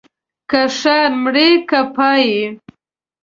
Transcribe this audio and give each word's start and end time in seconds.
که 0.49 0.61
ښار 0.77 1.11
مرې 1.23 1.49
که 1.69 1.79
پايي. 1.95 2.41